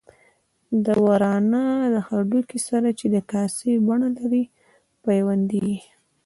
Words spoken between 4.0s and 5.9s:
لري پیوندېږي.